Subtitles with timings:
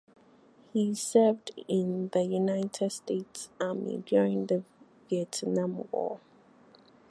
[0.73, 4.63] He served in the United States Army during the
[5.07, 6.19] Vietnam War.